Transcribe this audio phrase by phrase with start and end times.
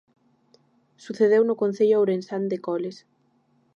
[1.03, 2.97] Sucedeu no concello ourensán de Coles.